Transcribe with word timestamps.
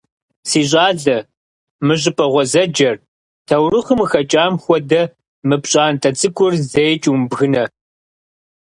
Си 0.49 0.61
щӀалэ, 0.69 1.17
мы 1.85 1.93
щӀыпӀэ 2.01 2.25
гъуэзэджэр, 2.31 2.95
таурыхъым 3.47 3.99
къыхэкӀам 4.01 4.53
хуэдэ 4.63 5.01
мы 5.47 5.55
пщӀантӀэ 5.63 6.09
цӀыкӀур 6.19 6.53
зэикӀ 6.71 7.07
умыбгынэ. 7.11 7.63